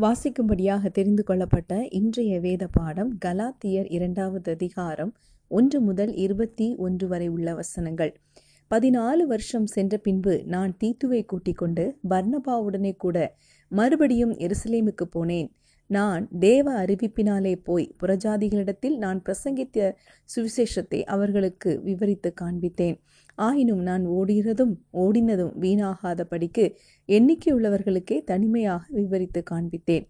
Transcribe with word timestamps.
வாசிக்கும்படியாக 0.00 0.90
தெரிந்து 0.90 1.22
கொள்ளப்பட்ட 1.22 1.86
இன்றைய 1.88 2.40
வேத 2.40 2.66
பாடம் 2.66 3.18
கலாத்தியர் 3.24 3.84
இரண்டாவது 3.88 4.52
அதிகாரம் 4.52 5.12
ஒன்று 5.48 5.80
முதல் 5.80 6.14
இருபத்தி 6.14 6.76
ஒன்று 6.76 7.08
வரை 7.08 7.28
உள்ள 7.28 7.54
வசனங்கள். 7.54 8.12
பதினாலு 8.70 9.22
வருஷம் 9.26 9.66
சென்ற 9.66 9.96
பின்பு 9.96 10.42
நான் 10.46 10.76
தீத்துவை 10.84 11.24
கூட்டிக் 11.24 11.56
கொண்டு 11.56 11.98
பர்ணபாவுடனே 12.10 12.96
கூட 12.96 13.36
மறுபடியும் 13.68 14.32
எருசலேமுக்கு 14.32 15.06
போனேன். 15.14 15.48
நான் 15.86 16.28
தேவ 16.38 16.84
அறிவிப்பினாலே 16.84 17.54
போய் 17.64 17.94
புறஜாதிகளிடத்தில் 18.02 18.96
நான் 18.96 19.22
பிரசங்கித்த 19.22 19.94
சுவிசேஷத்தை 20.34 21.02
அவர்களுக்கு 21.02 21.80
விவரித்து 21.82 22.34
காண்பித்தேன். 22.40 22.98
ஆயினும் 23.38 23.82
நான் 23.82 24.04
ஓடுகிறதும் 24.06 24.74
ஓடினதும் 24.92 25.54
வீணாகாத 25.58 26.24
படிக்கு 26.24 26.64
எண்ணிக்கையுள்ளவர்களுக்கே 27.08 28.18
தனிமையாக 28.24 28.84
விவரித்து 28.90 29.42
காண்பித்தேன். 29.50 30.06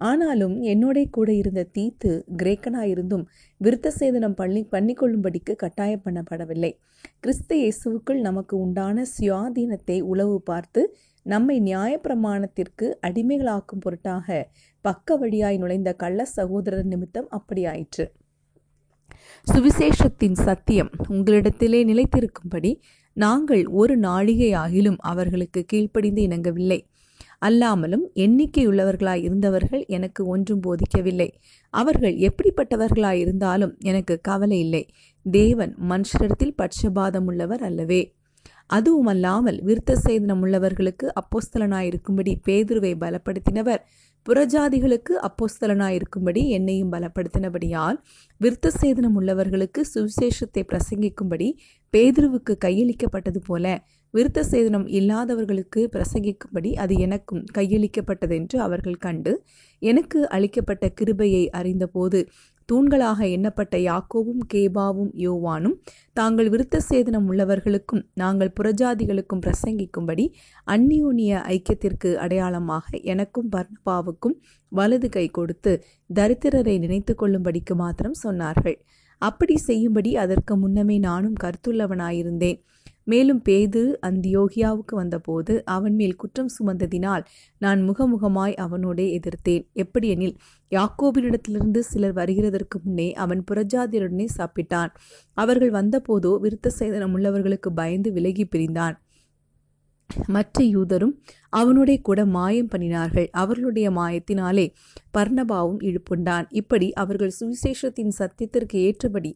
ஆனாலும் 0.00 0.54
என்னோட 0.62 0.98
கூட 1.10 1.32
இருந்த 1.32 1.62
தீத்து 1.72 2.10
கிரேக்கனாயிருந்தும் 2.36 3.24
விருத்த 3.60 3.92
சேதனம் 3.98 4.34
பண்ணி 4.34 4.62
பண்ணிக்கொள்ளும்படிக்கு 4.72 5.52
கட்டாயம் 5.54 6.02
பண்ணப்படவில்லை. 6.04 6.72
கிறிஸ்து 7.20 7.56
இயேசுவுக்குள் 7.56 8.20
நமக்கு 8.20 8.54
உண்டான 8.56 9.04
சுயாதீனத்தை 9.16 10.00
உளவு 10.02 10.36
பார்த்து 10.42 10.82
நம்மை 11.26 11.56
நியாயப்பிரமாணத்திற்கு 11.60 12.86
அடிமைகளாக்கும் 13.00 13.82
பொருட்டாக 13.84 14.48
பக்க 14.80 15.16
வழியாய் 15.16 15.58
நுழைந்த 15.58 15.92
கள்ள 15.92 16.24
சகோதரர் 16.24 16.84
நிமித்தம் 16.84 17.28
அப்படியாயிற்று. 17.30 18.06
சுவிசேஷத்தின் 19.52 20.32
சத்தியம் 20.32 20.90
உங்களிடத்திலே 21.08 21.80
நிலைத்திருக்கும்படி 21.84 22.80
நாங்கள் 23.12 23.66
ஒரு 23.66 23.98
நாழிகையாகிலும் 23.98 24.96
அவர்களுக்கு 24.98 25.64
கீழ்ப்படிந்து 25.64 26.22
இணங்கவில்லை. 26.22 26.86
அல்லாமலும் 27.38 28.04
எண்ணிக்கையுள்ளவர்களாய் 28.14 29.22
இருந்தவர்கள் 29.22 29.84
எனக்கு 29.86 30.26
ஒன்றும் 30.26 30.62
போதிக்கவில்லை. 30.62 31.30
அவர்கள் 31.70 32.16
எப்படிப்பட்டவர்களாய் 32.16 33.18
இருந்தாலும் 33.18 33.76
எனக்கு 33.80 34.18
கவலை 34.22 34.58
இல்லை. 34.58 34.88
தேவன் 35.22 35.76
மனுஷரிடத்தில் 35.88 36.54
பட்சபாதம் 36.56 37.26
உள்ளவர் 37.26 37.62
அல்லவே. 37.62 38.14
அதுவும் 38.66 39.06
அல்லாமல் 39.06 39.64
விருத்த 39.64 39.94
சேதனம் 40.04 40.42
உள்ளவர்களுக்கு 40.42 41.08
அப்போஸ்தலனாயிருக்கும்படி 41.20 42.34
பேதுருவை 42.48 42.92
பலப்படுத்தினவர். 43.00 43.82
புறஜாதிகளுக்கு 44.26 45.14
அப்போஸ்தலனாயிருக்கும்படி 45.24 46.42
என்னையும் 46.48 46.92
பலப்படுத்தினபடியால் 46.92 47.98
விருத்த 48.40 48.70
சேதனம் 48.80 49.16
உள்ளவர்களுக்கு 49.16 49.80
சுவிசேஷத்தை 49.94 50.62
பிரசங்கிக்கும்படி 50.68 51.48
பேதுருவுக்கு 51.92 52.54
கையளிக்கப்பட்டது 52.64 53.40
போல 53.46 53.66
விருத்த 54.14 54.40
சேதனம் 54.50 54.86
இல்லாதவர்களுக்கு 54.88 55.80
பிரசங்கிக்கும்படி 55.92 56.70
அது 56.74 56.94
எனக்கும் 56.96 57.42
கையளிக்கப்பட்டதென்று 57.54 58.56
அவர்கள் 58.58 58.98
கண்டு 58.98 59.32
எனக்கு 59.82 60.18
அளிக்கப்பட்ட 60.28 60.84
கிருபையை 60.92 61.44
அறிந்தபோது 61.54 62.20
தூண்களாக 62.72 63.20
எண்ணப்பட்ட 63.36 63.76
யாக்கோவும் 63.78 64.42
கேபாவும் 64.54 65.10
யோவானும் 65.26 65.76
தாங்கள் 66.12 66.48
விருத்த 66.48 66.80
சேதனம் 66.88 67.26
உள்ளவர்களுக்கும் 67.30 68.02
நாங்கள் 68.14 68.54
புறஜாதிகளுக்கும் 68.60 69.42
பிரசங்கிக்கும்படி 69.46 70.24
அந்நியோனிய 70.66 71.42
ஐக்கியத்திற்கு 71.54 72.14
அடையாளமாக 72.14 72.98
எனக்கும் 73.02 73.50
பர்ணபாவுக்கும் 73.52 74.36
வலது 74.72 75.08
கை 75.08 75.26
கொடுத்து 75.28 75.72
தரித்திரரை 76.14 76.76
நினைத்து 76.78 77.14
கொள்ளும்படிக்கு 77.14 77.74
மாத்திரம் 77.74 78.20
சொன்னார்கள். 78.22 78.78
அப்படி 79.22 79.56
செய்யும்படி 79.56 80.10
அதற்கு 80.16 80.56
முன்னமே 80.56 80.96
நானும் 80.98 81.36
கருத்துள்ளவனாயிருந்தேன். 81.42 82.58
மேலும் 83.04 83.42
பேது 83.42 83.82
அந்தியோகியாவுக்கு 84.06 84.94
வந்தபோது 84.94 85.54
அவன் 85.64 85.94
மேல் 85.94 86.16
குற்றம் 86.16 86.50
சுமந்ததினால் 86.56 87.24
நான் 87.58 87.80
முகமுகமாய் 87.88 88.54
அவனோடே 88.54 89.06
எதிர்த்தேன். 89.18 89.64
எப்படியெனில் 89.74 90.36
யாக்கோபினிடத்திலிருந்து 90.72 91.78
சிலர் 91.78 92.16
வருகிறதற்கு 92.16 92.78
முன்னே 92.82 93.08
அவன் 93.14 93.44
புறஜாதியருடனே 93.50 94.28
சாப்பிட்டான். 94.38 94.92
அவர்கள் 95.36 95.70
வந்தபோதோ 95.70 96.32
விருத்த 96.42 96.70
சேதனம் 96.78 97.14
உள்ளவர்களுக்கு 97.16 97.70
பயந்து 97.74 98.12
விலகி 98.12 98.44
பிரிந்தான். 98.44 98.96
மற்ற 100.28 100.64
யூதரும் 100.64 101.14
அவனுடைய 101.50 101.98
கூட 102.02 102.20
மாயம் 102.26 102.70
பண்ணினார்கள். 102.72 103.28
அவர்களுடைய 103.32 103.90
மாயத்தினாலே 103.90 104.66
பர்ணபாவும் 105.16 105.80
இழுப்புண்டான். 105.80 106.46
இப்படி 106.50 106.88
அவர்கள் 106.92 107.34
சுவிசேஷத்தின் 107.40 108.14
சத்தியத்திற்கு 108.18 108.76
ஏற்றபடி 108.86 109.30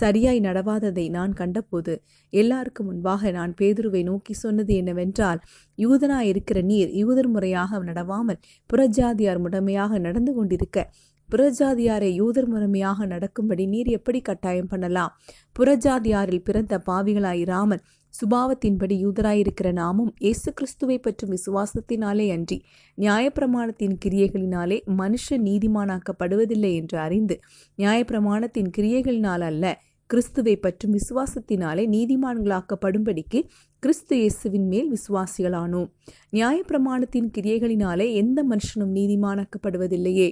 சரியாய் 0.00 0.40
நடவாததை 0.40 1.06
நான் 1.10 1.32
கண்டபோது 1.32 1.94
எல்லாருக்கும் 2.32 2.86
முன்பாக 2.86 3.30
நான் 3.30 3.54
பேதுருவை 3.60 4.02
நோக்கி 4.02 4.32
சொன்னது 4.32 4.74
என்னவென்றால் 4.74 5.40
யூதனாய் 5.78 6.30
இருக்கிற 6.32 6.60
நீர் 6.62 6.92
யூதர் 7.02 7.28
முறையாக 7.28 7.80
நடவாமல் 7.84 8.42
புறஜாதியார் 8.70 9.42
முடமையாக 9.46 9.98
நடந்து 9.98 10.34
கொண்டிருக்க 10.34 10.90
புறஜாதியாரை 11.28 12.08
யூதர் 12.20 12.48
முறைமையாக 12.52 13.06
நடக்கும்படி 13.06 13.64
நீர் 13.66 13.86
எப்படி 13.86 14.20
கட்டாயம் 14.20 14.68
பண்ணலாம்? 14.68 15.12
புறஜாதியாரில் 15.58 16.42
பிறந்த 16.44 16.74
பாவிகளாயிராமல் 16.86 17.82
சுபாவத்தின்படி 18.20 18.96
யூதராயிருக்கிற 19.04 19.72
நாமும் 19.72 20.14
இயேசு 20.18 20.52
கிறிஸ்துவை 20.52 20.98
பற்றும் 20.98 21.30
விசுவாசத்தினாலே 21.30 22.26
அன்றி 22.30 22.58
நியாயப்பிரமாணத்தின் 22.98 23.96
கிரியைகளினாலே 24.04 24.78
மனுஷ 24.96 25.36
நீதிமானாக்கப்படுவதில்லை 25.36 26.72
என்று 26.74 26.98
அறிந்து 26.98 27.40
நியாயப்பிரமாணத்தின் 27.78 28.70
கிரியைகளினால் 28.78 29.40
அல்ல 29.40 29.80
கிறிஸ்துவை 30.06 30.56
பற்றும் 30.56 30.94
விசுவாசத்தினாலே 30.94 31.84
நீதிமான்களாக்கப்படும்படிக்கு 31.88 33.40
கிறிஸ்து 33.78 34.16
இயேசுவின் 34.16 34.66
மேல் 34.66 34.88
விசுவாசிகளானோம். 34.92 35.88
நியாயப்பிரமாணத்தின் 36.32 37.28
கிரியைகளினாலே 37.38 38.12
எந்த 38.14 38.44
மனுஷனும் 38.44 38.92
நீதிமானாக்கப்படுவதில்லையே. 38.98 40.28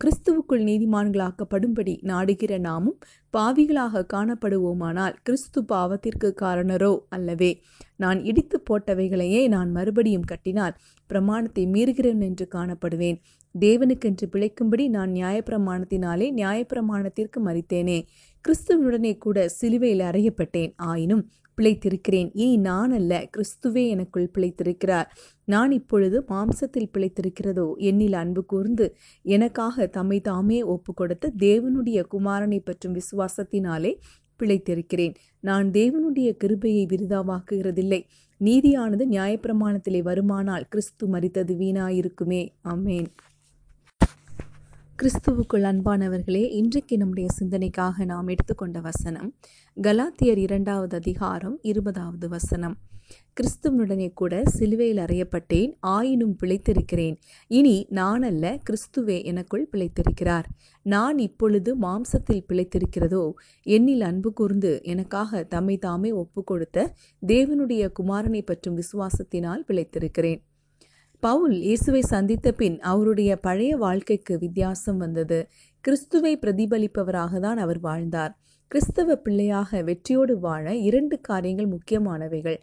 கிறிஸ்துவுக்குள் 0.00 0.62
நீதிமான்களாக்கப்படும்படி 0.68 1.92
நாடுகிற 2.02 2.58
நாமும் 2.58 2.96
பாவிகளாக 3.32 4.02
காணப்படுவோமானால் 4.12 5.14
கிறிஸ்து 5.22 5.60
பாவத்திற்கு 5.62 6.28
காரணரோ 6.34 6.90
அல்லவே? 7.08 7.50
நான் 7.96 8.24
இடித்து 8.24 8.58
போட்டவைகளையே 8.70 9.48
நான் 9.48 9.70
மறுபடியும் 9.70 10.22
கட்டினால் 10.22 10.74
பிரமாணத்தை 11.10 11.64
மீறுகிறேன் 11.66 12.20
என்று 12.20 12.48
காணப்படுவேன். 12.54 13.18
தேவனுக்கென்று 13.60 14.26
பிழைக்கும்படி 14.32 14.88
நான் 14.88 15.12
நியாயப்பிரமாணத்தினாலே 15.12 16.32
நியாயப்பிரமாணத்திற்கு 16.32 17.40
மறித்தேனே. 17.44 18.02
கிறிஸ்துவனுடனே 18.48 19.18
கூட 19.18 19.48
சிலுவையில் 19.48 20.00
அறையப்பட்டேன். 20.00 20.72
ஆயினும் 20.76 21.28
பிழைத்திருக்கிறேன். 21.56 22.32
ஏய் 22.32 22.56
நான் 22.56 22.90
அல்ல 22.90 23.28
கிறிஸ்துவே 23.36 23.88
எனக்குள் 23.88 24.30
பிழைத்திருக்கிறார். 24.38 25.04
நான் 25.44 25.70
இப்பொழுது 25.70 26.24
மாம்சத்தில் 26.28 26.90
பிழைத்திருக்கிறதோ? 26.98 27.72
என்னில் 27.78 28.12
அன்பு 28.12 28.44
கூர்ந்து 28.44 28.96
எனக்காக 29.22 29.86
தம்மை 29.86 30.20
தாமே 30.20 30.62
ஒப்பு 30.62 30.94
கொடுத்த 30.94 31.32
தேவனுடைய 31.38 32.04
குமாரனை 32.12 32.60
பற்றும் 32.64 32.94
விசுவாசத்தினாலே 32.94 33.94
பிழைத்திருக்கிறேன். 34.38 35.14
நான் 35.40 35.70
தேவனுடைய 35.70 36.30
கிருபையை 36.36 36.86
விருதாவாக்குகிறதில்லை. 36.86 38.04
நீதியானது 38.40 39.04
நியாயப்பிரமாணத்திலே 39.10 40.02
வருமானால் 40.02 40.62
கிறிஸ்து 40.68 41.08
மறித்தது 41.08 41.54
வீணாயிருக்குமே. 41.54 42.48
அம்மேன் 42.62 43.06
கிறிஸ்துவுக்குள் 45.02 45.64
அன்பானவர்களே 45.64 46.50
இன்றைக்கு 46.50 46.96
நம்முடைய 46.96 47.28
சிந்தனைக்காக 47.40 48.04
நாம் 48.04 48.28
எடுத்துக்கொண்ட 48.28 48.80
வசனம் 48.80 49.34
கலாத்தியர் 49.82 50.36
இரண்டாவது 50.36 50.96
அதிகாரம் 50.96 51.58
இருபதாவது 51.62 52.28
வசனம். 52.28 52.76
கிறிஸ்துவனுடனே 53.36 54.12
கூட 54.12 54.42
சிலுவையில் 54.44 54.96
அறையப்பட்டேன் 54.96 55.72
ஆயினும் 55.80 56.36
பிழைத்திருக்கிறேன். 56.42 57.16
இனி 57.46 57.86
நான் 57.90 58.22
அல்ல 58.22 58.58
கிறிஸ்துவே 58.70 59.24
எனக்குள் 59.24 59.68
பிழைத்திருக்கிறார். 59.72 60.44
நான் 60.82 61.18
இப்பொழுது 61.18 61.76
மாம்சத்தில் 61.76 62.44
பிழைத்திருக்கிறதோ? 62.48 63.32
என்னில் 63.66 64.00
அன்பு 64.00 64.32
கூர்ந்து 64.32 64.80
எனக்காக 64.82 65.42
தம்மை 65.42 65.78
தாமே 65.78 66.12
ஒப்பு 66.12 66.44
கொடுத்த 66.44 66.94
தேவனுடைய 67.26 67.92
குமாரனை 68.00 68.42
பற்றும் 68.44 68.76
விசுவாசத்தினால் 68.76 69.64
பிழைத்திருக்கிறேன். 69.68 70.42
பவுல் 71.24 71.54
இயேசுவை 71.66 72.00
சந்தித்த 72.12 72.48
பின் 72.52 72.74
அவருடைய 72.90 73.32
பழைய 73.36 73.72
வாழ்க்கைக்கு 73.76 74.34
வித்தியாசம் 74.38 74.96
வந்தது. 74.96 75.38
கிறிஸ்துவை 75.84 76.32
பிரதிபலிப்பவராக 76.42 77.40
தான் 77.40 77.56
அவர் 77.56 77.80
வாழ்ந்தார். 77.80 78.32
கிறிஸ்தவ 78.70 79.16
பிள்ளையாக 79.16 79.80
வெற்றியோடு 79.82 80.34
வாழ 80.38 80.74
இரண்டு 80.88 81.16
காரியங்கள் 81.20 81.70
முக்கியமானவைகள். 81.70 82.58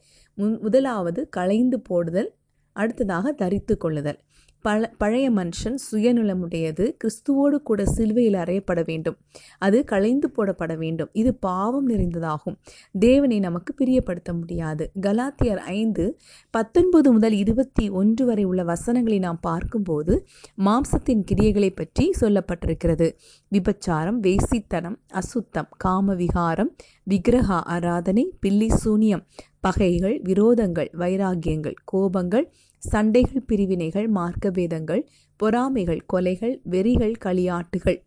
முதலாவது 0.65 1.23
களைந்து 1.29 1.79
போடுதல் 1.79 2.29
அடுத்ததாக 2.75 3.31
தரித்து 3.31 3.77
கொள்ளுதல். 3.77 4.19
பழ 4.61 4.93
பழைய 4.97 5.31
மனுஷன் 5.31 5.77
சுயநலமுடையது. 5.91 6.85
கிறிஸ்துவோடு 7.01 7.57
கூட 7.63 7.85
சிலுவையில் 7.85 8.33
அறையப்பட 8.33 8.81
வேண்டும். 8.85 9.17
அது 9.59 9.83
களைந்து 9.83 10.29
போடப்பட 10.29 10.77
வேண்டும். 10.77 11.09
இது 11.13 11.35
பாவம் 11.35 11.89
நிறைந்ததாகும். 11.89 12.57
தேவனை 12.99 13.39
நமக்கு 13.39 13.73
பிரியப்படுத்த 13.77 14.33
முடியாது. 14.33 14.91
கலாத்தியர் 15.01 15.61
ஐந்து 15.75 16.19
பத்தொன்பது 16.49 17.11
முதல் 17.11 17.33
இருபத்தி 17.33 17.89
ஒன்று 17.89 18.25
வரை 18.25 18.43
உள்ள 18.43 18.63
வசனங்களை 18.63 19.19
நாம் 19.19 19.39
பார்க்கும்போது 19.41 20.25
மாம்சத்தின் 20.65 21.23
கிரியைகளை 21.31 21.71
பற்றி 21.75 22.11
சொல்லப்பட்டிருக்கிறது. 22.21 23.09
விபச்சாரம் 23.51 24.19
வேசித்தனம் 24.21 24.97
அசுத்தம் 25.11 25.69
காமவிகாரம் 25.83 26.71
விக்கிரக 27.03 27.53
ஆராதனை 27.53 28.25
பில்லி 28.39 28.69
சூனியம் 28.69 29.25
பகைகள் 29.59 30.21
விரோதங்கள் 30.21 30.89
வைராகியங்கள் 30.97 31.75
கோபங்கள் 31.93 32.45
சண்டைகள் 32.89 33.47
பிரிவினைகள் 33.47 34.07
மார்க்க 34.07 34.49
வேதங்கள் 34.49 35.07
பொறாமைகள் 35.39 36.01
கொலைகள் 36.13 36.55
வெறிகள் 36.69 37.15
களியாட்டுகள். 37.25 37.99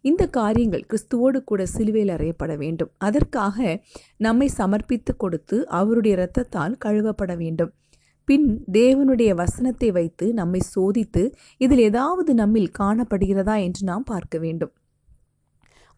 இந்த 0.00 0.26
காரியங்கள் 0.26 0.86
கிறிஸ்துவோடு 0.88 1.38
கூட 1.44 1.66
சிலுவையில் 1.66 2.14
அறையப்பட 2.16 2.56
வேண்டும். 2.56 2.90
அதற்காக 2.98 3.82
நம்மை 4.16 4.48
சமர்ப்பித்து 4.48 5.16
கொடுத்து 5.16 5.68
அவருடைய 5.68 6.16
இரத்தத்தால் 6.16 6.74
கழுவப்பட 6.84 7.36
வேண்டும். 7.36 7.72
பின் 8.24 8.64
தேவனுடைய 8.72 9.34
வசனத்தை 9.34 9.90
வைத்து 9.90 10.34
நம்மை 10.34 10.60
சோதித்து 10.74 11.22
இதில் 11.56 11.78
ஏதாவது 11.78 12.34
நம்மில் 12.34 12.70
காணப்படுகிறதா 12.78 13.56
என்று 13.62 13.82
நாம் 13.84 14.04
பார்க்க 14.04 14.38
வேண்டும். 14.38 14.72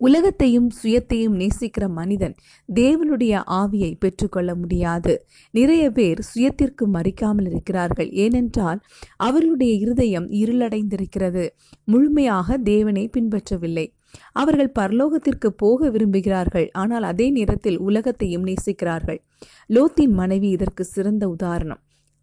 உலகத்தையும் 0.00 0.68
சுயத்தையும் 0.82 1.34
நேசிக்கிற 1.42 1.84
மனிதன் 1.88 2.34
தேவனுடைய 2.74 3.42
ஆவியை 3.52 3.92
பெற்றுக்கொள்ள 3.98 4.54
முடியாது. 4.54 5.12
நிறைய 5.50 5.90
பேர் 5.90 6.20
சுயத்திற்கு 6.30 6.84
மறிக்காமல் 6.92 7.46
இருக்கிறார்கள். 7.46 8.10
ஏனென்றால் 8.10 8.80
அவர்களுடைய 9.16 9.72
இருதயம் 9.74 10.28
இருளடைந்திருக்கிறது. 10.30 11.44
முழுமையாக 11.84 12.58
தேவனை 12.58 13.10
பின்பற்றவில்லை. 13.16 13.86
அவர்கள் 14.32 14.72
பரலோகத்திற்கு 14.78 15.48
போக 15.56 15.90
விரும்புகிறார்கள். 15.90 16.68
ஆனால் 16.72 17.02
அதே 17.02 17.30
நேரத்தில் 17.30 17.78
உலகத்தையும் 17.78 18.46
நேசிக்கிறார்கள். 18.46 19.20
லோத்தின் 19.68 20.14
மனைவி 20.14 20.48
இதற்கு 20.48 20.84
சிறந்த 20.84 21.28
உதாரணம். 21.28 21.82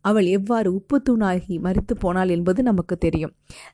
அவள் 0.09 0.27
எவ்வாறு 0.37 0.69
உப்புத்தூணாகி 0.71 1.55
மறித்து 1.57 1.93
போனாள் 1.99 2.29
என்பது 2.29 2.59
நமக்கு 2.63 2.95
தெரியும். 2.97 3.33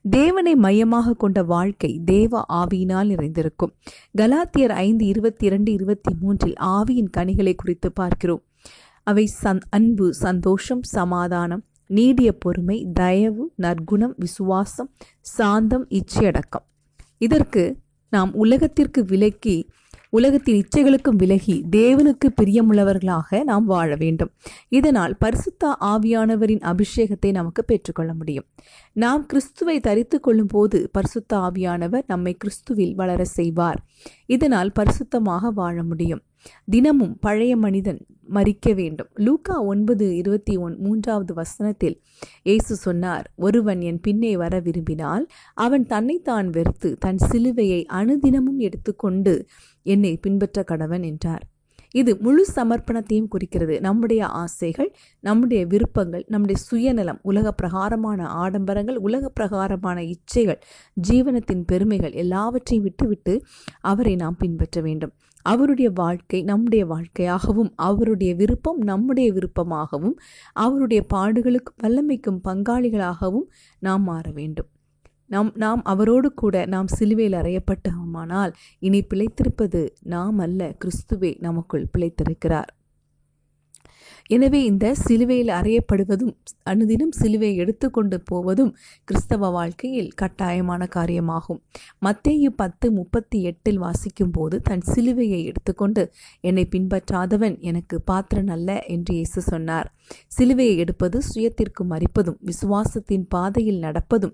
தேவனை 0.10 0.54
மையமாக 0.56 1.14
கொண்ட 1.14 1.40
வாழ்க்கை 1.44 1.92
தேவ 2.06 2.42
ஆவியினால் 2.54 3.06
நிறைந்திருக்கும். 3.06 3.74
கலாத்தியர் 4.18 4.76
ஐந்து 4.86 5.06
இருபத்தி 5.06 5.46
இரண்டு 5.46 5.72
இருபத்தி 5.72 6.14
மூன்றில் 6.20 6.58
ஆவியின் 6.78 7.12
கனிகளை 7.18 7.54
குறித்து 7.56 7.92
பார்க்கிறோம். 7.92 8.44
அவை 9.08 9.26
சந் 9.44 9.62
அன்பு 9.70 10.08
சந்தோஷம் 10.14 10.84
சமாதானம் 10.84 11.64
நீடிய 11.90 12.30
பொறுமை 12.38 12.78
தயவு 12.94 13.46
நற்குணம் 13.62 14.16
விசுவாசம் 14.18 14.90
சாந்தம் 15.22 15.86
இச்சையடக்கம். 15.90 16.66
இதற்கு 17.18 17.64
நாம் 18.14 18.32
உலகத்திற்கு 18.34 19.02
விலக்கி 19.06 19.58
உலகத்தின் 20.14 20.58
இச்சைகளுக்கும் 20.62 21.16
விலகி 21.16 21.56
தேவனுக்கு 21.72 22.28
பிரியமுள்ளவர்களாக 22.42 23.44
நாம் 23.44 23.66
வாழ 23.66 23.96
வேண்டும். 23.96 24.32
இதனால் 24.70 25.16
பரிசுத்த 25.18 25.78
ஆவியானவரின் 25.82 26.64
அபிஷேகத்தை 26.72 27.32
நமக்கு 27.32 27.64
பெற்றுக்கொள்ள 27.64 28.14
முடியும். 28.14 28.46
நாம் 28.94 29.24
கிறிஸ்துவை 29.26 29.80
தரித்து 29.80 30.20
கொள்ளும் 30.20 30.48
போது 30.48 30.90
பரிசுத்த 30.92 31.38
ஆவியானவர் 31.38 32.06
நம்மை 32.08 32.38
கிறிஸ்துவில் 32.44 32.94
வளர 32.96 33.26
செய்வார். 33.38 33.82
இதனால் 34.26 34.72
பரிசுத்தமாக 34.80 35.52
வாழ 35.54 35.84
முடியும். 35.84 36.24
தினமும் 36.70 37.18
பழைய 37.20 37.54
மனிதன் 37.58 38.00
மறிக்க 38.30 38.68
வேண்டும். 38.74 39.10
லூக்கா 39.16 39.56
ஒன்பது 39.64 40.06
இருபத்தி 40.16 40.58
ஒன் 40.58 40.76
மூன்றாவது 40.80 41.34
வசனத்தில் 41.34 41.96
இயேசு 42.44 42.74
சொன்னார் 42.76 43.26
ஒருவன் 43.36 43.82
என் 43.82 44.00
பின்னே 44.02 44.38
வர 44.38 44.60
விரும்பினால் 44.60 45.26
அவன் 45.54 45.86
தன்னைத்தான் 45.86 46.50
வெறுத்து 46.50 46.90
தன் 47.00 47.20
சிலுவையை 47.32 47.82
அணுதினமும் 48.00 48.60
எடுத்துக்கொண்டு 48.60 49.34
என்னை 49.84 50.18
பின்பற்ற 50.18 50.64
கடவன் 50.68 51.06
என்றார். 51.06 51.44
இது 51.92 52.18
முழு 52.20 52.46
சமர்ப்பணத்தையும் 52.56 53.28
குறிக்கிறது. 53.28 53.82
நம்முடைய 53.82 54.28
ஆசைகள் 54.28 54.90
நம்முடைய 55.20 55.66
விருப்பங்கள் 55.66 56.24
நம்முடைய 56.28 56.62
சுயநலம் 56.62 57.20
உலக 57.22 57.52
பிரகாரமான 57.52 58.28
ஆடம்பரங்கள் 58.44 58.96
உலக 58.96 59.30
பிரகாரமான 59.30 60.02
இச்சைகள் 60.02 60.60
ஜீவனத்தின் 61.10 61.64
பெருமைகள் 61.66 62.12
எல்லாவற்றையும் 62.12 62.86
விட்டுவிட்டு 62.86 63.36
அவரை 63.82 64.16
நாம் 64.16 64.38
பின்பற்ற 64.38 64.82
வேண்டும். 64.82 65.14
அவருடைய 65.46 65.90
வாழ்க்கை 65.92 66.44
நம்முடைய 66.44 66.84
வாழ்க்கையாகவும் 66.86 67.72
அவருடைய 67.76 68.36
விருப்பம் 68.36 68.78
நம்முடைய 68.82 69.34
விருப்பமாகவும் 69.34 70.16
அவருடைய 70.54 71.06
பாடுகளுக்கும் 71.14 71.82
வல்லமைக்கும் 71.84 72.40
பங்காளிகளாகவும் 72.44 73.48
நாம் 73.80 74.04
மாற 74.04 74.32
வேண்டும். 74.32 74.70
நாம் 75.30 75.52
நாம் 75.56 75.82
அவரோடு 75.84 76.34
கூட 76.34 76.66
நாம் 76.66 76.88
சிலுவையில் 76.88 77.40
அறையப்பட்டோமானால் 77.42 78.54
இனி 78.80 79.02
பிழைத்திருப்பது 79.14 79.82
நாம் 80.02 80.40
அல்ல 80.40 80.72
கிறிஸ்துவே 80.86 81.34
நமக்குள் 81.40 81.92
பிழைத்திருக்கிறார். 81.94 82.72
எனவே 84.28 84.60
இந்த 84.64 84.94
சிலுவையில் 84.96 85.50
அறையப்படுவதும் 85.50 86.34
அனுதினம் 86.64 87.12
சிலுவையை 87.22 87.56
எடுத்துக்கொண்டு 87.56 88.22
போவதும் 88.22 88.76
கிறிஸ்தவ 89.04 89.50
வாழ்க்கையில் 89.50 90.14
கட்டாயமான 90.22 90.88
காரியமாகும். 90.96 91.60
மத்தேயு 92.06 92.50
பத்து 92.56 92.92
முப்பத்தி 92.92 93.42
எட்டில் 93.42 93.78
வாசிக்கும் 93.78 94.32
போது 94.32 94.62
தன் 94.62 94.86
சிலுவையை 94.94 95.42
எடுத்துக்கொண்டு 95.46 96.04
என்னை 96.42 96.68
பின்பற்றாதவன் 96.76 97.60
எனக்கு 97.60 98.02
பாத்திரன் 98.02 98.48
அல்ல 98.48 98.80
என்று 98.88 99.14
இயேசு 99.14 99.42
சொன்னார். 99.42 99.90
சிலுவையை 100.38 100.76
எடுப்பது 100.76 101.18
சுயத்திற்கு 101.30 101.84
மறிப்பதும் 101.92 102.40
விசுவாசத்தின் 102.46 103.28
பாதையில் 103.28 103.80
நடப்பதும் 103.80 104.34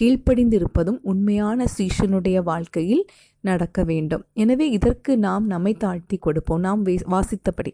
கீழ்ப்படிந்திருப்பதும் 0.00 0.98
உண்மையான 1.02 1.66
சீஷனுடைய 1.78 2.38
வாழ்க்கையில் 2.42 3.04
நடக்க 3.40 3.84
வேண்டும். 3.90 4.22
எனவே 4.42 4.66
இதற்கு 4.76 5.12
நாம் 5.26 5.44
நம்மை 5.52 5.72
தாழ்த்தி 5.84 6.16
கொடுப்போம். 6.26 6.62
நாம் 6.66 6.82
வாசித்தபடி 7.14 7.72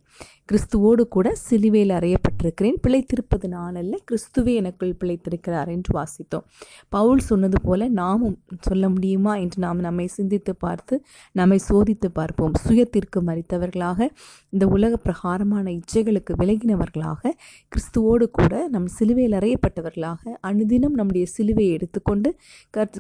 கிறிஸ்துவோடு 0.51 1.03
கூட 1.15 1.29
சிலுவையில் 1.45 1.95
அறையப்பட்டிருக்கிறேன். 1.99 2.77
பிழைத்திருப்பது 2.85 3.47
நான் 3.55 3.77
அல்ல 3.83 3.99
கிறிஸ்துவே 4.09 4.53
எனக்குள் 4.61 4.93
பிழைத்திருக்கிறார் 5.01 5.71
என்று 5.75 5.91
வாசித்தோம். 5.99 6.45
பவுல் 6.97 7.23
சொன்னது 7.29 7.59
போல 7.67 7.89
நாமும் 8.01 8.37
சொல்ல 8.67 8.85
முடியுமா 8.95 9.35
என்று 9.45 9.59
நாம் 9.67 9.81
நம்மை 9.87 10.07
சிந்தித்து 10.17 10.55
பார்த்து 10.65 10.95
நம்மை 11.41 11.59
சோதித்து 11.69 12.11
பார்ப்போம். 12.19 12.55
சுயத்திற்கு 12.65 13.21
மறித்தவர்களாக 13.29 14.09
இந்த 14.55 14.67
உலக 14.77 14.93
பிரகாரமான 15.07 15.67
இச்சைகளுக்கு 15.79 16.33
விலகினவர்களாக 16.43 17.33
கிறிஸ்துவோடு 17.73 18.29
கூட 18.41 18.53
நம் 18.75 18.89
சிலுவையில் 18.99 19.39
அறையப்பட்டவர்களாக 19.41 20.35
அனுதினம் 20.51 20.97
நம்முடைய 21.01 21.27
சிலுவையை 21.37 21.73
எடுத்துக்கொண்டு 21.79 22.31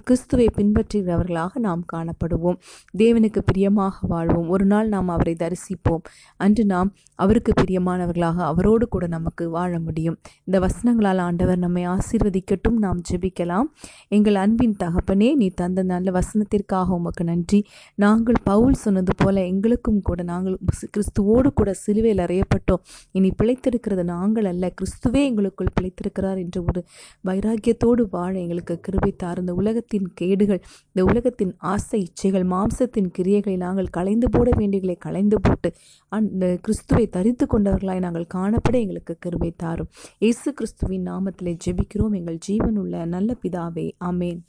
கிறிஸ்துவை 0.09 0.49
பின்பற்றுகிறவர்களாக 0.59 1.53
நாம் 1.69 1.85
காணப்படுவோம். 1.93 2.54
தேவனுக்கு 2.99 3.39
பிரியமாக 3.39 4.06
வாழ்வோம். 4.06 4.49
ஒரு 4.49 4.65
நாள் 4.65 4.89
நாம் 4.89 5.09
அவரை 5.09 5.37
தரிசிப்போம். 5.39 6.03
அன்று 6.37 6.65
நாம் 6.65 6.95
அவருக்கு 7.15 7.53
பிரியமானவர்களாக 7.61 8.37
அவரோடு 8.37 8.89
கூட 8.89 9.06
நமக்கு 9.06 9.51
வாழ 9.51 9.79
முடியும். 9.79 10.19
இந்த 10.45 10.67
வசனங்களால் 10.67 11.17
ஆண்டவர் 11.17 11.59
நம்மை 11.59 11.87
ஆசீர்வதிக்கட்டும். 11.87 12.77
நாம் 12.79 13.01
ஜெபிக்கலாம். 13.11 13.65
எங்கள் 14.09 14.35
அன்பின் 14.35 14.77
தகப்பனே 14.85 15.35
நீ 15.35 15.49
தந்த 15.49 15.83
நல்ல 15.83 16.21
வசனத்திற்காக 16.21 16.89
உமக்கு 16.89 17.25
நன்றி. 17.25 17.65
நாங்கள் 17.95 18.35
பவுல் 18.45 18.73
சொன்னது 18.73 19.12
போல 19.17 19.47
எங்களுக்கும் 19.47 20.01
கூட 20.03 20.23
நாங்கள் 20.23 20.59
கிறிஸ்துவோடு 20.97 21.47
கூட 21.55 21.73
சிலுவையில் 21.73 22.25
அறையப்பட்டோம். 22.25 22.83
இனி 23.11 23.33
பிழைத்திருக்கிறது 23.43 24.05
நாங்கள் 24.05 24.45
அல்ல. 24.45 24.73
கிறிஸ்துவே 24.81 25.25
எங்களுக்குள் 25.25 25.73
பிழைத்திருக்கிறார் 25.81 26.39
என்ற 26.39 26.65
ஒரு 26.67 26.85
வைராக்கியத்தோடு 27.27 28.06
வாழ 28.11 28.39
எங்களுக்கு 28.39 28.81
கிருபித்தார் 28.89 29.12
தார். 29.17 29.39
இந்த 29.39 29.55
உலகத்தின் 29.55 30.12
கேடுகள் 30.15 30.62
இந்த 30.93 31.11
உலகத்தின் 31.11 31.55
ஆசை 31.58 32.06
இச்சைகள் 32.06 32.44
மாம்சத்தின் 32.44 33.10
கிரியைகளை 33.19 33.56
நாங்கள் 33.56 33.86
களைந்து 33.86 34.31
போட 34.31 34.51
வேண்டியகளை 34.56 34.96
களைந்து 34.96 35.41
போட்டு 35.41 35.72
அந்த 36.08 36.58
கிறிஸ்துவை 36.63 37.06
தரித்து 37.06 37.46
கொண்டவர்களாய் 37.46 38.05
நாங்கள் 38.06 38.27
காணப்பட 38.34 38.72
எங்களுக்கு 38.72 39.17
கிருபை 39.19 39.53
தாரும். 39.56 39.91
இயேசு 40.19 40.53
கிறிஸ்துவின் 40.53 41.06
நாமத்திலே 41.06 41.56
ஜெபிக்கிறோம். 41.67 42.17
எங்கள் 42.17 42.39
ஜீவனுள்ள 42.48 43.05
நல்ல 43.06 43.36
பிதாவே. 43.43 43.86
அமேன் 44.05 44.41